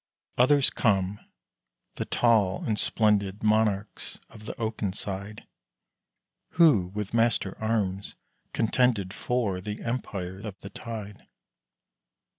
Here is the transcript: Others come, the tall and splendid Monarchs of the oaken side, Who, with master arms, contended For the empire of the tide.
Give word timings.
Others 0.39 0.71
come, 0.71 1.19
the 1.93 2.05
tall 2.05 2.63
and 2.63 2.79
splendid 2.79 3.43
Monarchs 3.43 4.17
of 4.29 4.45
the 4.47 4.59
oaken 4.59 4.93
side, 4.93 5.45
Who, 6.53 6.87
with 6.95 7.13
master 7.13 7.55
arms, 7.59 8.15
contended 8.51 9.13
For 9.13 9.61
the 9.61 9.83
empire 9.83 10.39
of 10.39 10.59
the 10.61 10.71
tide. 10.71 11.27